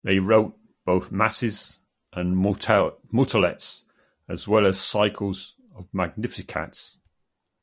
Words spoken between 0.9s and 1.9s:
masses